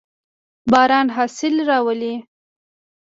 باران 0.71 1.07
حاصل 1.15 1.55
راولي. 1.69 2.15